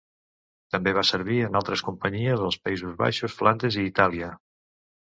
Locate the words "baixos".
3.05-3.39